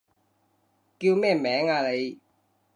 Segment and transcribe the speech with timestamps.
[0.97, 2.17] 叫咩名啊你？